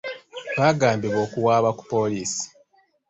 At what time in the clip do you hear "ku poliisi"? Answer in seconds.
1.77-2.43